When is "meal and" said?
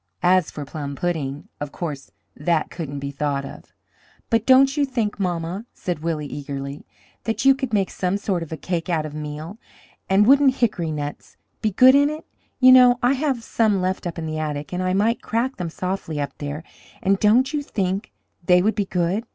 9.13-10.25